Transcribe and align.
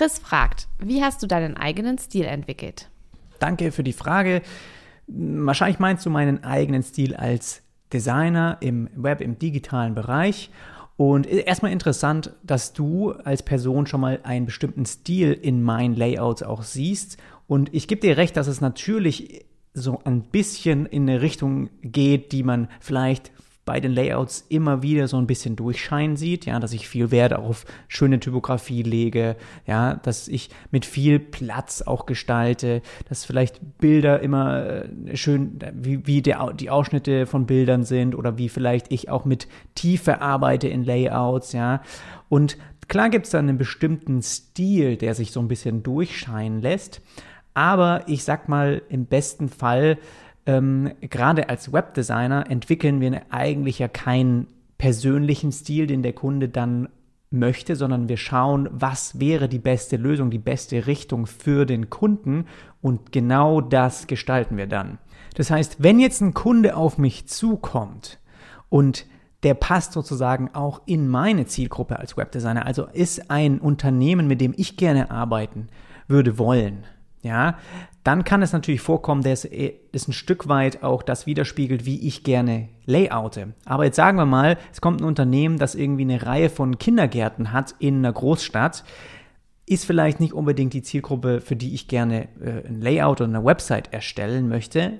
Chris 0.00 0.18
fragt, 0.18 0.66
wie 0.78 1.02
hast 1.02 1.22
du 1.22 1.26
deinen 1.26 1.58
eigenen 1.58 1.98
Stil 1.98 2.24
entwickelt? 2.24 2.88
Danke 3.38 3.70
für 3.70 3.84
die 3.84 3.92
Frage. 3.92 4.40
Wahrscheinlich 5.06 5.78
meinst 5.78 6.06
du 6.06 6.10
meinen 6.10 6.42
eigenen 6.42 6.82
Stil 6.82 7.14
als 7.14 7.60
Designer 7.92 8.56
im 8.60 8.88
Web, 8.96 9.20
im 9.20 9.38
digitalen 9.38 9.94
Bereich. 9.94 10.48
Und 10.96 11.26
erstmal 11.26 11.70
interessant, 11.70 12.32
dass 12.42 12.72
du 12.72 13.10
als 13.10 13.42
Person 13.42 13.86
schon 13.86 14.00
mal 14.00 14.20
einen 14.22 14.46
bestimmten 14.46 14.86
Stil 14.86 15.34
in 15.34 15.62
meinen 15.62 15.94
Layouts 15.94 16.42
auch 16.42 16.62
siehst. 16.62 17.18
Und 17.46 17.74
ich 17.74 17.86
gebe 17.86 18.00
dir 18.00 18.16
recht, 18.16 18.38
dass 18.38 18.46
es 18.46 18.62
natürlich 18.62 19.44
so 19.74 20.00
ein 20.04 20.22
bisschen 20.22 20.86
in 20.86 21.10
eine 21.10 21.20
Richtung 21.20 21.68
geht, 21.82 22.32
die 22.32 22.42
man 22.42 22.68
vielleicht 22.80 23.32
bei 23.70 23.78
den 23.78 23.92
Layouts 23.92 24.44
immer 24.48 24.82
wieder 24.82 25.06
so 25.06 25.16
ein 25.16 25.28
bisschen 25.28 25.54
durchscheinen 25.54 26.16
sieht, 26.16 26.44
ja, 26.44 26.58
dass 26.58 26.72
ich 26.72 26.88
viel 26.88 27.12
Wert 27.12 27.34
auf 27.34 27.64
schöne 27.86 28.18
Typografie 28.18 28.82
lege, 28.82 29.36
ja, 29.64 29.94
dass 29.94 30.26
ich 30.26 30.50
mit 30.72 30.84
viel 30.84 31.20
Platz 31.20 31.80
auch 31.80 32.04
gestalte, 32.04 32.82
dass 33.08 33.24
vielleicht 33.24 33.60
Bilder 33.78 34.18
immer 34.22 34.66
äh, 34.66 35.16
schön, 35.16 35.60
wie, 35.72 36.04
wie 36.04 36.20
der, 36.20 36.52
die 36.52 36.68
Ausschnitte 36.68 37.26
von 37.26 37.46
Bildern 37.46 37.84
sind 37.84 38.16
oder 38.16 38.38
wie 38.38 38.48
vielleicht 38.48 38.90
ich 38.92 39.08
auch 39.08 39.24
mit 39.24 39.46
Tiefe 39.76 40.20
arbeite 40.20 40.66
in 40.66 40.82
Layouts, 40.82 41.52
ja, 41.52 41.80
und 42.28 42.58
klar 42.88 43.08
gibt 43.08 43.26
es 43.26 43.30
dann 43.30 43.48
einen 43.48 43.56
bestimmten 43.56 44.20
Stil, 44.20 44.96
der 44.96 45.14
sich 45.14 45.30
so 45.30 45.38
ein 45.38 45.46
bisschen 45.46 45.84
durchscheinen 45.84 46.60
lässt, 46.60 47.02
aber 47.54 48.02
ich 48.08 48.24
sag 48.24 48.48
mal, 48.48 48.82
im 48.88 49.06
besten 49.06 49.48
Fall 49.48 49.96
ähm, 50.46 50.92
gerade 51.00 51.48
als 51.48 51.72
Webdesigner 51.72 52.50
entwickeln 52.50 53.00
wir 53.00 53.22
eigentlich 53.30 53.78
ja 53.78 53.88
keinen 53.88 54.46
persönlichen 54.78 55.52
Stil, 55.52 55.86
den 55.86 56.02
der 56.02 56.14
Kunde 56.14 56.48
dann 56.48 56.88
möchte, 57.30 57.76
sondern 57.76 58.08
wir 58.08 58.16
schauen, 58.16 58.68
was 58.72 59.20
wäre 59.20 59.48
die 59.48 59.58
beste 59.58 59.96
Lösung, 59.96 60.30
die 60.30 60.38
beste 60.38 60.86
Richtung 60.86 61.26
für 61.26 61.64
den 61.64 61.90
Kunden 61.90 62.46
und 62.80 63.12
genau 63.12 63.60
das 63.60 64.06
gestalten 64.06 64.56
wir 64.56 64.66
dann. 64.66 64.98
Das 65.36 65.50
heißt, 65.50 65.82
wenn 65.82 66.00
jetzt 66.00 66.20
ein 66.22 66.34
Kunde 66.34 66.76
auf 66.76 66.98
mich 66.98 67.28
zukommt 67.28 68.18
und 68.68 69.06
der 69.42 69.54
passt 69.54 69.92
sozusagen 69.92 70.50
auch 70.54 70.82
in 70.86 71.08
meine 71.08 71.46
Zielgruppe 71.46 71.98
als 71.98 72.16
Webdesigner, 72.16 72.66
also 72.66 72.86
ist 72.86 73.30
ein 73.30 73.60
Unternehmen, 73.60 74.26
mit 74.26 74.40
dem 74.40 74.52
ich 74.56 74.76
gerne 74.76 75.10
arbeiten 75.10 75.68
würde 76.08 76.36
wollen, 76.36 76.84
ja, 77.22 77.58
dann 78.02 78.24
kann 78.24 78.42
es 78.42 78.52
natürlich 78.52 78.80
vorkommen, 78.80 79.22
dass 79.22 79.44
es 79.44 80.08
ein 80.08 80.12
Stück 80.12 80.48
weit 80.48 80.82
auch 80.82 81.02
das 81.02 81.26
widerspiegelt, 81.26 81.84
wie 81.84 82.06
ich 82.06 82.24
gerne 82.24 82.68
layoute. 82.86 83.52
Aber 83.66 83.84
jetzt 83.84 83.96
sagen 83.96 84.16
wir 84.16 84.26
mal, 84.26 84.56
es 84.72 84.80
kommt 84.80 85.02
ein 85.02 85.04
Unternehmen, 85.04 85.58
das 85.58 85.74
irgendwie 85.74 86.02
eine 86.02 86.24
Reihe 86.24 86.48
von 86.48 86.78
Kindergärten 86.78 87.52
hat 87.52 87.74
in 87.78 87.98
einer 87.98 88.12
Großstadt, 88.12 88.84
ist 89.66 89.84
vielleicht 89.84 90.18
nicht 90.18 90.32
unbedingt 90.32 90.72
die 90.72 90.82
Zielgruppe, 90.82 91.40
für 91.40 91.56
die 91.56 91.74
ich 91.74 91.88
gerne 91.88 92.28
äh, 92.40 92.66
ein 92.66 92.80
Layout 92.80 93.20
oder 93.20 93.28
eine 93.28 93.44
Website 93.44 93.92
erstellen 93.92 94.48
möchte. 94.48 94.98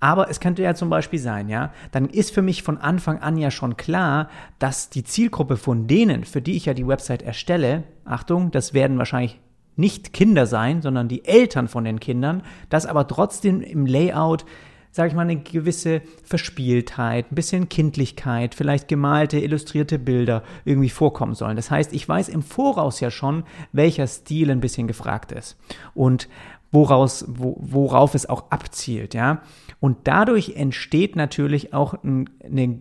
Aber 0.00 0.28
es 0.28 0.40
könnte 0.40 0.62
ja 0.62 0.74
zum 0.74 0.90
Beispiel 0.90 1.20
sein, 1.20 1.48
ja, 1.48 1.72
dann 1.92 2.08
ist 2.08 2.34
für 2.34 2.42
mich 2.42 2.64
von 2.64 2.78
Anfang 2.78 3.20
an 3.20 3.36
ja 3.36 3.52
schon 3.52 3.76
klar, 3.76 4.28
dass 4.58 4.90
die 4.90 5.04
Zielgruppe 5.04 5.56
von 5.56 5.86
denen, 5.86 6.24
für 6.24 6.42
die 6.42 6.56
ich 6.56 6.64
ja 6.64 6.74
die 6.74 6.88
Website 6.88 7.22
erstelle, 7.22 7.84
Achtung, 8.04 8.50
das 8.50 8.74
werden 8.74 8.98
wahrscheinlich 8.98 9.38
nicht 9.76 10.12
Kinder 10.12 10.46
sein, 10.46 10.82
sondern 10.82 11.08
die 11.08 11.24
Eltern 11.24 11.68
von 11.68 11.84
den 11.84 12.00
Kindern, 12.00 12.42
dass 12.68 12.86
aber 12.86 13.08
trotzdem 13.08 13.60
im 13.60 13.86
Layout, 13.86 14.44
sage 14.90 15.08
ich 15.08 15.14
mal, 15.14 15.22
eine 15.22 15.36
gewisse 15.36 16.02
Verspieltheit, 16.22 17.32
ein 17.32 17.34
bisschen 17.34 17.68
Kindlichkeit, 17.68 18.54
vielleicht 18.54 18.88
gemalte, 18.88 19.38
illustrierte 19.38 19.98
Bilder 19.98 20.42
irgendwie 20.64 20.90
vorkommen 20.90 21.34
sollen. 21.34 21.56
Das 21.56 21.70
heißt, 21.70 21.92
ich 21.94 22.06
weiß 22.08 22.28
im 22.28 22.42
Voraus 22.42 23.00
ja 23.00 23.10
schon, 23.10 23.44
welcher 23.72 24.06
Stil 24.06 24.50
ein 24.50 24.60
bisschen 24.60 24.86
gefragt 24.86 25.32
ist 25.32 25.56
und 25.94 26.28
woraus, 26.70 27.24
wo, 27.28 27.56
worauf 27.60 28.14
es 28.14 28.28
auch 28.28 28.50
abzielt, 28.50 29.14
ja. 29.14 29.42
Und 29.78 29.98
dadurch 30.04 30.56
entsteht 30.56 31.16
natürlich 31.16 31.74
auch 31.74 31.94
eine 32.02 32.80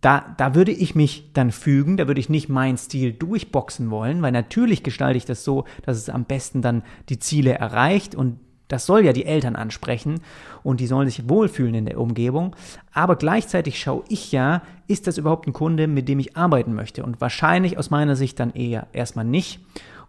da, 0.00 0.34
da 0.38 0.54
würde 0.54 0.72
ich 0.72 0.94
mich 0.94 1.30
dann 1.34 1.50
fügen, 1.50 1.96
da 1.96 2.06
würde 2.06 2.20
ich 2.20 2.28
nicht 2.28 2.48
meinen 2.48 2.78
Stil 2.78 3.12
durchboxen 3.12 3.90
wollen, 3.90 4.22
weil 4.22 4.32
natürlich 4.32 4.82
gestalte 4.82 5.18
ich 5.18 5.26
das 5.26 5.44
so, 5.44 5.64
dass 5.84 5.98
es 5.98 6.08
am 6.08 6.24
besten 6.24 6.62
dann 6.62 6.82
die 7.08 7.18
Ziele 7.18 7.52
erreicht 7.52 8.14
und 8.14 8.38
das 8.68 8.86
soll 8.86 9.04
ja 9.04 9.12
die 9.12 9.26
Eltern 9.26 9.56
ansprechen 9.56 10.20
und 10.62 10.80
die 10.80 10.86
sollen 10.86 11.08
sich 11.08 11.28
wohlfühlen 11.28 11.74
in 11.74 11.86
der 11.86 12.00
Umgebung. 12.00 12.54
Aber 12.92 13.16
gleichzeitig 13.16 13.80
schaue 13.80 14.04
ich 14.08 14.30
ja, 14.30 14.62
ist 14.86 15.08
das 15.08 15.18
überhaupt 15.18 15.48
ein 15.48 15.52
Kunde, 15.52 15.88
mit 15.88 16.08
dem 16.08 16.20
ich 16.20 16.36
arbeiten 16.36 16.72
möchte? 16.72 17.02
Und 17.02 17.20
wahrscheinlich 17.20 17.78
aus 17.78 17.90
meiner 17.90 18.14
Sicht 18.14 18.38
dann 18.38 18.52
eher 18.52 18.86
erstmal 18.92 19.24
nicht. 19.24 19.58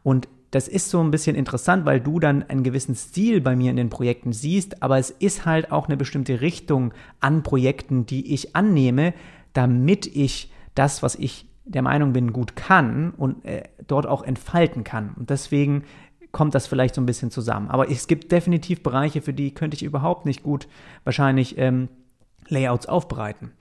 Und 0.03 0.27
das 0.51 0.67
ist 0.67 0.89
so 0.89 0.99
ein 0.99 1.11
bisschen 1.11 1.35
interessant, 1.35 1.85
weil 1.85 2.01
du 2.01 2.19
dann 2.19 2.43
einen 2.43 2.63
gewissen 2.63 2.93
Stil 2.93 3.41
bei 3.41 3.55
mir 3.55 3.71
in 3.71 3.77
den 3.77 3.89
Projekten 3.89 4.33
siehst, 4.33 4.83
aber 4.83 4.99
es 4.99 5.09
ist 5.09 5.45
halt 5.45 5.71
auch 5.71 5.87
eine 5.87 5.97
bestimmte 5.97 6.41
Richtung 6.41 6.93
an 7.19 7.41
Projekten, 7.41 8.05
die 8.05 8.33
ich 8.33 8.55
annehme, 8.55 9.13
damit 9.53 10.07
ich 10.07 10.51
das, 10.75 11.03
was 11.03 11.15
ich 11.15 11.47
der 11.65 11.81
Meinung 11.81 12.13
bin, 12.13 12.33
gut 12.33 12.55
kann 12.55 13.11
und 13.11 13.45
äh, 13.45 13.63
dort 13.87 14.05
auch 14.05 14.23
entfalten 14.23 14.83
kann. 14.83 15.13
Und 15.17 15.29
deswegen 15.29 15.83
kommt 16.31 16.55
das 16.55 16.67
vielleicht 16.67 16.95
so 16.95 17.01
ein 17.01 17.05
bisschen 17.05 17.31
zusammen. 17.31 17.69
Aber 17.69 17.89
es 17.89 18.07
gibt 18.07 18.31
definitiv 18.31 18.83
Bereiche, 18.83 19.21
für 19.21 19.33
die 19.33 19.53
könnte 19.53 19.75
ich 19.75 19.83
überhaupt 19.83 20.25
nicht 20.25 20.43
gut 20.43 20.67
wahrscheinlich 21.03 21.57
ähm, 21.57 21.89
Layouts 22.47 22.87
aufbereiten 22.87 23.51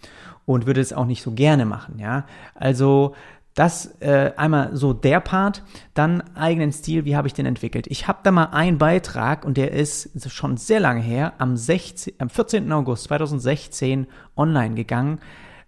und 0.46 0.66
würde 0.66 0.80
es 0.80 0.92
auch 0.92 1.06
nicht 1.06 1.22
so 1.22 1.32
gerne 1.32 1.64
machen. 1.64 1.98
Ja, 1.98 2.26
also 2.54 3.14
das 3.54 4.00
äh, 4.00 4.32
einmal 4.36 4.76
so 4.76 4.92
der 4.92 5.20
Part, 5.20 5.64
dann 5.94 6.22
eigenen 6.34 6.72
Stil, 6.72 7.04
wie 7.04 7.16
habe 7.16 7.26
ich 7.26 7.34
den 7.34 7.46
entwickelt? 7.46 7.86
Ich 7.88 8.06
habe 8.06 8.20
da 8.22 8.30
mal 8.30 8.46
einen 8.46 8.78
Beitrag 8.78 9.44
und 9.44 9.56
der 9.56 9.72
ist 9.72 10.30
schon 10.30 10.56
sehr 10.56 10.80
lange 10.80 11.00
her, 11.00 11.34
am, 11.38 11.56
16, 11.56 12.14
am 12.18 12.30
14. 12.30 12.70
August 12.72 13.04
2016 13.04 14.06
online 14.36 14.76
gegangen 14.76 15.18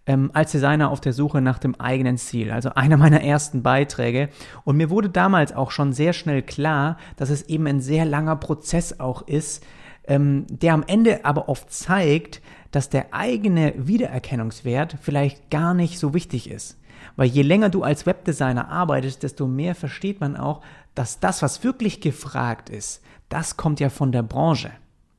ähm, 0.07 0.31
als 0.35 0.53
Designer 0.53 0.91
auf 0.91 1.01
der 1.01 1.13
Suche 1.13 1.41
nach 1.41 1.59
dem 1.59 1.75
eigenen 1.77 2.19
Ziel. 2.19 2.51
Also 2.51 2.71
einer 2.75 2.97
meiner 2.97 3.23
ersten 3.23 3.63
Beiträge. 3.63 4.29
Und 4.65 4.77
mir 4.77 4.91
wurde 4.91 5.09
damals 5.09 5.53
auch 5.53 5.71
schon 5.71 5.93
sehr 5.93 6.13
schnell 6.13 6.43
klar, 6.43 6.97
dass 7.17 7.31
es 7.31 7.43
eben 7.43 7.67
ein 7.67 7.81
sehr 7.81 8.05
langer 8.05 8.37
Prozess 8.37 8.99
auch 9.01 9.27
ist, 9.27 9.65
ähm, 10.09 10.47
der 10.49 10.75
am 10.75 10.85
Ende 10.87 11.25
aber 11.25 11.49
oft 11.49 11.73
zeigt, 11.73 12.41
dass 12.73 12.89
der 12.89 13.13
eigene 13.13 13.75
Wiedererkennungswert 13.77 14.97
vielleicht 15.01 15.51
gar 15.51 15.75
nicht 15.75 15.99
so 15.99 16.15
wichtig 16.15 16.51
ist. 16.51 16.79
Weil 17.17 17.29
je 17.29 17.43
länger 17.43 17.69
du 17.69 17.83
als 17.83 18.07
Webdesigner 18.07 18.69
arbeitest, 18.69 19.23
desto 19.23 19.47
mehr 19.47 19.75
versteht 19.75 20.21
man 20.21 20.37
auch, 20.37 20.63
dass 20.95 21.21
das, 21.21 21.43
was 21.43 21.65
wirklich 21.65 22.01
gefragt 22.01 22.71
ist, 22.71 23.03
das 23.29 23.57
kommt 23.57 23.81
ja 23.81 23.89
von 23.89 24.13
der 24.13 24.23
Branche. 24.23 24.71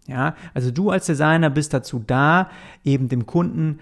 Ja, 0.05 0.35
also 0.53 0.69
du 0.69 0.89
als 0.89 1.05
Designer 1.05 1.49
bist 1.49 1.73
dazu 1.73 2.03
da, 2.05 2.49
eben 2.83 3.07
dem 3.07 3.25
Kunden 3.25 3.79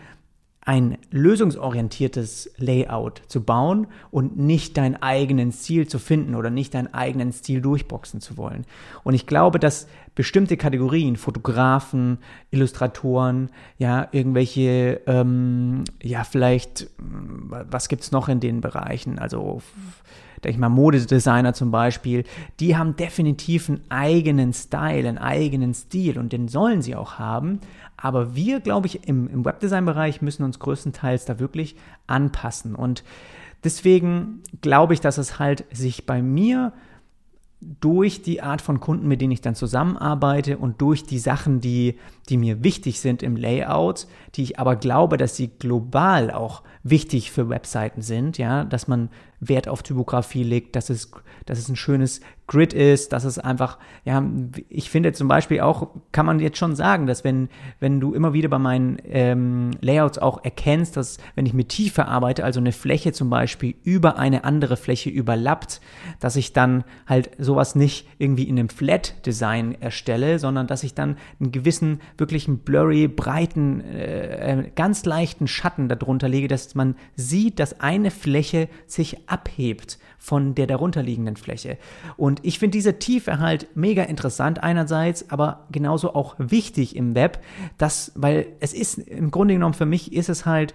ein 0.63 0.99
lösungsorientiertes 1.09 2.51
Layout 2.57 3.23
zu 3.27 3.43
bauen 3.43 3.87
und 4.11 4.37
nicht 4.37 4.77
deinen 4.77 4.95
eigenen 4.95 5.51
Stil 5.51 5.87
zu 5.87 5.97
finden 5.97 6.35
oder 6.35 6.51
nicht 6.51 6.75
deinen 6.75 6.93
eigenen 6.93 7.33
Stil 7.33 7.61
durchboxen 7.61 8.21
zu 8.21 8.37
wollen. 8.37 8.65
Und 9.03 9.15
ich 9.15 9.25
glaube, 9.25 9.57
dass 9.57 9.87
bestimmte 10.13 10.57
Kategorien, 10.57 11.15
Fotografen, 11.15 12.19
Illustratoren, 12.51 13.49
ja, 13.79 14.07
irgendwelche, 14.11 15.01
ähm, 15.07 15.83
ja, 16.01 16.23
vielleicht, 16.23 16.89
was 16.99 17.89
gibt's 17.89 18.11
noch 18.11 18.29
in 18.29 18.39
den 18.39 18.61
Bereichen? 18.61 19.17
Also, 19.17 19.61
denke 20.43 20.55
ich 20.55 20.57
mal, 20.57 20.69
Modedesigner 20.69 21.53
zum 21.53 21.71
Beispiel, 21.71 22.23
die 22.59 22.75
haben 22.75 22.95
definitiv 22.95 23.69
einen 23.69 23.81
eigenen 23.89 24.53
Style, 24.53 25.07
einen 25.07 25.17
eigenen 25.17 25.73
Stil 25.73 26.17
und 26.17 26.33
den 26.33 26.47
sollen 26.47 26.81
sie 26.81 26.95
auch 26.95 27.19
haben. 27.19 27.59
Aber 27.97 28.35
wir, 28.35 28.59
glaube 28.59 28.87
ich, 28.87 29.07
im, 29.07 29.27
im 29.27 29.45
Webdesign-Bereich 29.45 30.21
müssen 30.21 30.43
uns 30.43 30.59
größtenteils 30.59 31.25
da 31.25 31.39
wirklich 31.39 31.75
anpassen. 32.07 32.75
Und 32.75 33.03
deswegen 33.63 34.41
glaube 34.61 34.93
ich, 34.93 35.01
dass 35.01 35.17
es 35.17 35.37
halt 35.39 35.65
sich 35.71 36.05
bei 36.05 36.21
mir 36.21 36.73
durch 37.61 38.23
die 38.23 38.41
Art 38.41 38.61
von 38.61 38.79
Kunden, 38.79 39.07
mit 39.07 39.21
denen 39.21 39.31
ich 39.31 39.41
dann 39.41 39.53
zusammenarbeite 39.53 40.57
und 40.57 40.81
durch 40.81 41.03
die 41.03 41.19
Sachen, 41.19 41.61
die, 41.61 41.99
die 42.27 42.37
mir 42.37 42.63
wichtig 42.63 42.99
sind 42.99 43.21
im 43.21 43.35
Layout, 43.35 44.07
die 44.33 44.43
ich 44.43 44.59
aber 44.59 44.75
glaube, 44.75 45.17
dass 45.17 45.35
sie 45.35 45.47
global 45.47 46.31
auch 46.31 46.63
wichtig 46.83 47.31
für 47.31 47.49
Webseiten 47.49 48.01
sind, 48.01 48.39
ja, 48.39 48.63
dass 48.63 48.87
man 48.87 49.09
Wert 49.41 49.67
auf 49.67 49.83
Typografie 49.83 50.43
legt, 50.43 50.75
dass 50.75 50.89
es, 50.89 51.11
dass 51.45 51.59
es 51.59 51.67
ein 51.67 51.75
schönes 51.75 52.21
Grid 52.47 52.73
ist, 52.73 53.13
dass 53.13 53.23
es 53.23 53.39
einfach, 53.39 53.77
ja, 54.03 54.23
ich 54.67 54.89
finde 54.89 55.13
zum 55.13 55.27
Beispiel 55.27 55.61
auch, 55.61 55.87
kann 56.11 56.25
man 56.25 56.39
jetzt 56.39 56.57
schon 56.57 56.75
sagen, 56.75 57.07
dass 57.07 57.23
wenn, 57.23 57.49
wenn 57.79 57.99
du 57.99 58.13
immer 58.13 58.33
wieder 58.33 58.49
bei 58.49 58.59
meinen 58.59 58.97
ähm, 59.05 59.71
Layouts 59.79 60.19
auch 60.19 60.43
erkennst, 60.43 60.97
dass 60.97 61.17
wenn 61.35 61.45
ich 61.45 61.53
mit 61.53 61.69
Tiefe 61.69 62.07
arbeite, 62.07 62.43
also 62.43 62.59
eine 62.59 62.73
Fläche 62.73 63.13
zum 63.13 63.29
Beispiel 63.29 63.75
über 63.83 64.17
eine 64.17 64.43
andere 64.43 64.75
Fläche 64.75 65.09
überlappt, 65.09 65.79
dass 66.19 66.35
ich 66.35 66.51
dann 66.51 66.83
halt 67.07 67.31
sowas 67.37 67.75
nicht 67.75 68.05
irgendwie 68.17 68.43
in 68.43 68.59
einem 68.59 68.69
Flat-Design 68.69 69.77
erstelle, 69.79 70.37
sondern 70.37 70.67
dass 70.67 70.83
ich 70.83 70.93
dann 70.93 71.15
einen 71.39 71.53
gewissen, 71.53 72.01
wirklich 72.17 72.49
einen 72.49 72.59
blurry, 72.59 73.07
breiten, 73.07 73.79
äh, 73.81 74.69
ganz 74.75 75.05
leichten 75.05 75.47
Schatten 75.47 75.87
darunter 75.89 76.29
lege, 76.29 76.47
dass. 76.47 76.71
Man 76.75 76.95
sieht, 77.15 77.59
dass 77.59 77.81
eine 77.81 78.11
Fläche 78.11 78.69
sich 78.87 79.29
abhebt 79.31 79.97
von 80.17 80.53
der 80.55 80.67
darunterliegenden 80.67 81.35
Fläche. 81.35 81.77
Und 82.17 82.39
ich 82.43 82.59
finde 82.59 82.77
diese 82.77 82.99
Tiefe 82.99 83.39
halt 83.39 83.67
mega 83.75 84.03
interessant 84.03 84.61
einerseits, 84.61 85.29
aber 85.31 85.65
genauso 85.71 86.13
auch 86.13 86.35
wichtig 86.37 86.95
im 86.95 87.15
Web, 87.15 87.43
dass, 87.77 88.11
weil 88.15 88.47
es 88.59 88.73
ist 88.73 88.97
im 88.97 89.31
Grunde 89.31 89.55
genommen 89.55 89.73
für 89.73 89.85
mich 89.85 90.13
ist 90.13 90.29
es 90.29 90.45
halt 90.45 90.73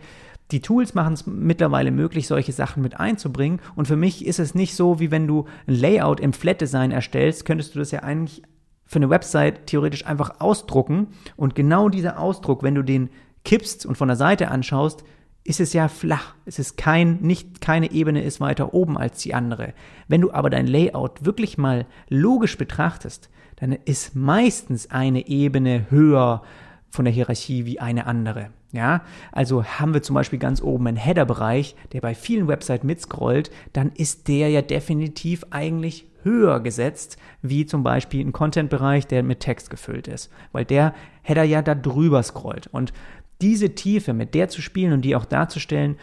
die 0.53 0.61
Tools 0.61 0.95
machen 0.95 1.15
es 1.15 1.27
mittlerweile 1.27 1.91
möglich, 1.91 2.29
solche 2.29 2.53
Sachen 2.53 2.81
mit 2.81 3.01
einzubringen. 3.01 3.61
Und 3.75 3.89
für 3.89 3.97
mich 3.97 4.25
ist 4.25 4.39
es 4.39 4.55
nicht 4.55 4.77
so, 4.77 5.01
wie 5.01 5.11
wenn 5.11 5.27
du 5.27 5.47
ein 5.67 5.75
Layout 5.75 6.21
im 6.21 6.33
Flat 6.33 6.61
Design 6.61 6.93
erstellst, 6.93 7.45
könntest 7.45 7.75
du 7.75 7.81
das 7.81 7.91
ja 7.91 8.05
eigentlich 8.05 8.43
für 8.85 8.97
eine 8.97 9.11
Website 9.11 9.67
theoretisch 9.67 10.07
einfach 10.07 10.41
ausdrucken. 10.41 11.09
Und 11.37 11.57
genau 11.57 11.89
dieser 11.89 12.21
Ausdruck, 12.21 12.63
wenn 12.63 12.77
du 12.77 12.83
den 12.83 13.11
kippst 13.45 13.87
und 13.87 13.97
von 13.97 14.07
der 14.07 14.17
Seite 14.17 14.49
anschaust, 14.51 15.03
ist 15.47 15.61
es 15.61 15.73
ja 15.73 15.89
flach. 15.89 16.35
Es 16.45 16.59
ist 16.59 16.77
kein, 16.77 17.21
nicht, 17.21 17.61
keine 17.61 17.91
Ebene 17.93 18.23
ist 18.23 18.41
weiter 18.41 18.75
oben 18.75 18.99
als 18.99 19.23
die 19.23 19.35
andere. 19.35 19.73
Wenn 20.09 20.21
du 20.21 20.33
aber 20.33 20.51
dein 20.51 20.67
Layout 20.67 21.25
wirklich 21.25 21.59
mal 21.59 21.87
logisch 22.09 22.59
betrachtest, 22.59 23.31
dann 23.57 23.73
ist 23.73 24.15
meistens 24.15 24.91
eine 24.91 25.27
Ebene 25.29 25.87
höher 25.91 26.43
von 26.91 27.05
der 27.05 27.15
Hierarchie 27.15 27.65
wie 27.65 27.81
eine 27.81 28.07
andere. 28.07 28.51
Ja, 28.73 29.03
also 29.33 29.65
haben 29.65 29.95
wir 29.95 30.03
zum 30.03 30.15
Beispiel 30.15 30.39
ganz 30.39 30.61
oben 30.61 30.87
einen 30.87 30.97
Header-Bereich, 30.97 31.77
der 31.93 32.01
bei 32.01 32.15
vielen 32.15 32.49
Websites 32.49 32.85
mitscrollt, 32.85 33.51
dann 33.73 33.93
ist 33.93 34.29
der 34.29 34.51
ja 34.51 34.61
definitiv 34.61 35.45
eigentlich 35.51 36.07
höher 36.25 36.61
gesetzt, 36.61 37.17
wie 37.41 37.65
zum 37.65 37.85
Beispiel 37.85 38.27
ein 38.27 38.33
Content-Bereich, 38.33 39.07
der 39.07 39.23
mit 39.23 39.41
Text 39.41 39.71
gefüllt 39.71 40.09
ist, 40.09 40.31
weil 40.53 40.65
der 40.65 40.93
Header 41.23 41.45
ja 41.45 41.63
da 41.63 41.75
drüber 41.75 42.23
scrollt. 42.23 42.67
Und 42.67 42.93
diese 43.41 43.75
Tiefe 43.75 44.13
mit 44.13 44.35
der 44.35 44.49
zu 44.49 44.63
spielen 44.63 44.93
und 44.93 45.03
die 45.03 45.17
auch 45.17 45.25
darzustellen, 45.25 45.97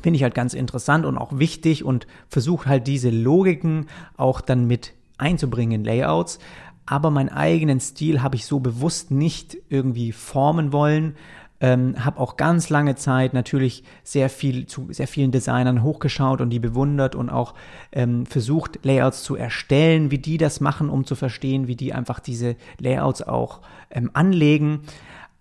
finde 0.00 0.16
ich 0.16 0.22
halt 0.22 0.34
ganz 0.34 0.54
interessant 0.54 1.06
und 1.06 1.18
auch 1.18 1.38
wichtig 1.38 1.84
und 1.84 2.06
versuche 2.28 2.68
halt 2.68 2.86
diese 2.86 3.10
Logiken 3.10 3.86
auch 4.16 4.40
dann 4.40 4.66
mit 4.66 4.92
einzubringen 5.18 5.80
in 5.80 5.84
Layouts 5.84 6.38
aber 6.86 7.10
meinen 7.10 7.30
eigenen 7.30 7.80
Stil 7.80 8.22
habe 8.22 8.36
ich 8.36 8.46
so 8.46 8.60
bewusst 8.60 9.10
nicht 9.10 9.56
irgendwie 9.68 10.12
formen 10.12 10.72
wollen. 10.72 11.16
Ähm, 11.60 12.04
habe 12.04 12.20
auch 12.20 12.36
ganz 12.36 12.68
lange 12.68 12.96
Zeit 12.96 13.32
natürlich 13.32 13.84
sehr 14.02 14.28
viel 14.28 14.66
zu 14.66 14.88
sehr 14.90 15.06
vielen 15.06 15.30
Designern 15.30 15.82
hochgeschaut 15.82 16.40
und 16.40 16.50
die 16.50 16.58
bewundert 16.58 17.14
und 17.14 17.30
auch 17.30 17.54
ähm, 17.92 18.26
versucht, 18.26 18.80
Layouts 18.82 19.22
zu 19.22 19.36
erstellen, 19.36 20.10
wie 20.10 20.18
die 20.18 20.36
das 20.36 20.60
machen, 20.60 20.90
um 20.90 21.06
zu 21.06 21.14
verstehen, 21.14 21.68
wie 21.68 21.76
die 21.76 21.94
einfach 21.94 22.20
diese 22.20 22.56
Layouts 22.78 23.22
auch 23.22 23.60
ähm, 23.90 24.10
anlegen. 24.12 24.80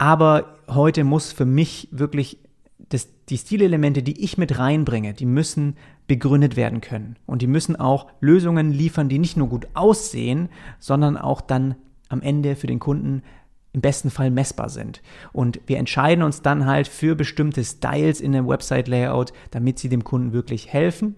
Aber 0.04 0.58
heute 0.68 1.06
muss 1.06 1.32
für 1.32 1.46
mich 1.46 1.88
wirklich 1.90 2.38
das, 2.90 3.08
die 3.30 3.38
Stilelemente, 3.38 4.04
die 4.04 4.22
ich 4.22 4.38
mit 4.38 4.60
reinbringe, 4.60 5.14
die 5.14 5.26
müssen 5.26 5.78
begründet 6.08 6.58
werden 6.58 6.82
können. 6.82 7.16
Und 7.26 7.42
die 7.42 7.48
müssen 7.48 7.78
auch 7.78 8.08
Lösungen 8.20 8.74
liefern, 8.74 9.08
die 9.08 9.18
nicht 9.18 9.38
nur 9.38 9.48
gut 9.48 9.66
aussehen, 9.76 10.50
sondern 10.78 11.16
auch 11.16 11.40
dann 11.40 11.76
am 12.10 12.22
Ende 12.22 12.58
für 12.58 12.68
den 12.68 12.80
Kunden 12.80 13.24
im 13.72 13.80
besten 13.80 14.10
Fall 14.10 14.30
messbar 14.30 14.68
sind. 14.68 15.02
Und 15.32 15.62
wir 15.68 15.78
entscheiden 15.78 16.22
uns 16.22 16.42
dann 16.42 16.66
halt 16.66 16.90
für 16.90 17.16
bestimmte 17.16 17.64
Styles 17.64 18.20
in 18.20 18.34
dem 18.34 18.46
Website-Layout, 18.46 19.32
damit 19.52 19.80
sie 19.80 19.88
dem 19.88 20.04
Kunden 20.04 20.34
wirklich 20.34 20.68
helfen. 20.68 21.16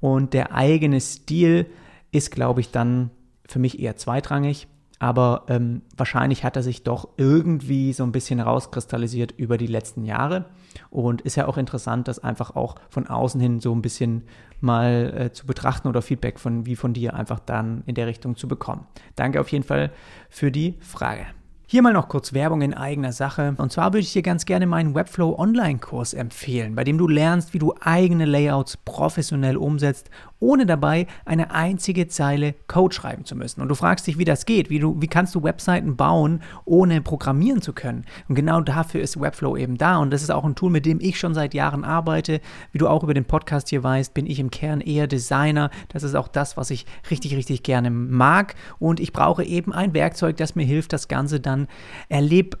Und 0.00 0.34
der 0.34 0.54
eigene 0.54 1.00
Stil 1.00 1.64
ist, 2.12 2.30
glaube 2.30 2.60
ich, 2.60 2.72
dann 2.72 3.08
für 3.48 3.58
mich 3.58 3.80
eher 3.80 3.96
zweitrangig. 3.96 4.68
Aber 4.98 5.44
ähm, 5.48 5.82
wahrscheinlich 5.96 6.44
hat 6.44 6.56
er 6.56 6.62
sich 6.62 6.82
doch 6.82 7.08
irgendwie 7.16 7.92
so 7.92 8.02
ein 8.02 8.12
bisschen 8.12 8.40
rauskristallisiert 8.40 9.32
über 9.36 9.56
die 9.56 9.66
letzten 9.66 10.04
Jahre. 10.04 10.46
Und 10.90 11.20
ist 11.20 11.36
ja 11.36 11.46
auch 11.46 11.56
interessant, 11.56 12.08
das 12.08 12.18
einfach 12.18 12.56
auch 12.56 12.74
von 12.90 13.06
außen 13.06 13.40
hin 13.40 13.60
so 13.60 13.74
ein 13.74 13.82
bisschen 13.82 14.24
mal 14.60 15.14
äh, 15.16 15.32
zu 15.32 15.46
betrachten 15.46 15.88
oder 15.88 16.02
Feedback 16.02 16.40
von 16.40 16.66
wie 16.66 16.76
von 16.76 16.92
dir 16.92 17.14
einfach 17.14 17.38
dann 17.38 17.82
in 17.86 17.94
der 17.94 18.06
Richtung 18.06 18.36
zu 18.36 18.48
bekommen. 18.48 18.86
Danke 19.14 19.40
auf 19.40 19.50
jeden 19.52 19.64
Fall 19.64 19.92
für 20.28 20.50
die 20.50 20.74
Frage. 20.80 21.26
Hier 21.70 21.82
mal 21.82 21.92
noch 21.92 22.08
kurz 22.08 22.32
Werbung 22.32 22.62
in 22.62 22.72
eigener 22.72 23.12
Sache. 23.12 23.54
Und 23.58 23.70
zwar 23.70 23.92
würde 23.92 23.98
ich 23.98 24.14
dir 24.14 24.22
ganz 24.22 24.46
gerne 24.46 24.66
meinen 24.66 24.94
Webflow 24.94 25.38
Online-Kurs 25.38 26.14
empfehlen, 26.14 26.74
bei 26.74 26.82
dem 26.82 26.96
du 26.96 27.06
lernst, 27.06 27.52
wie 27.52 27.58
du 27.58 27.74
eigene 27.78 28.24
Layouts 28.24 28.78
professionell 28.78 29.58
umsetzt 29.58 30.08
ohne 30.40 30.66
dabei 30.66 31.06
eine 31.24 31.50
einzige 31.50 32.08
Zeile 32.08 32.54
Code 32.66 32.94
schreiben 32.94 33.24
zu 33.24 33.36
müssen. 33.36 33.60
Und 33.60 33.68
du 33.68 33.74
fragst 33.74 34.06
dich, 34.06 34.18
wie 34.18 34.24
das 34.24 34.46
geht, 34.46 34.70
wie, 34.70 34.78
du, 34.78 35.00
wie 35.00 35.06
kannst 35.08 35.34
du 35.34 35.42
Webseiten 35.42 35.96
bauen, 35.96 36.42
ohne 36.64 37.00
programmieren 37.00 37.62
zu 37.62 37.72
können. 37.72 38.04
Und 38.28 38.34
genau 38.34 38.60
dafür 38.60 39.00
ist 39.00 39.20
Webflow 39.20 39.56
eben 39.56 39.78
da. 39.78 39.98
Und 39.98 40.10
das 40.10 40.22
ist 40.22 40.30
auch 40.30 40.44
ein 40.44 40.54
Tool, 40.54 40.70
mit 40.70 40.86
dem 40.86 41.00
ich 41.00 41.18
schon 41.18 41.34
seit 41.34 41.54
Jahren 41.54 41.84
arbeite. 41.84 42.40
Wie 42.72 42.78
du 42.78 42.88
auch 42.88 43.02
über 43.02 43.14
den 43.14 43.24
Podcast 43.24 43.68
hier 43.68 43.82
weißt, 43.82 44.14
bin 44.14 44.26
ich 44.26 44.38
im 44.38 44.50
Kern 44.50 44.80
eher 44.80 45.06
Designer. 45.06 45.70
Das 45.88 46.02
ist 46.02 46.14
auch 46.14 46.28
das, 46.28 46.56
was 46.56 46.70
ich 46.70 46.86
richtig, 47.10 47.34
richtig 47.34 47.62
gerne 47.62 47.90
mag. 47.90 48.54
Und 48.78 49.00
ich 49.00 49.12
brauche 49.12 49.44
eben 49.44 49.72
ein 49.72 49.94
Werkzeug, 49.94 50.36
das 50.36 50.54
mir 50.54 50.64
hilft, 50.64 50.92
das 50.92 51.08
Ganze 51.08 51.40
dann 51.40 51.66
erlebbar 52.08 52.60